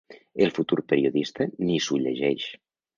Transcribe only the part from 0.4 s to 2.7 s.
El futur periodista ni s'ho llegeix.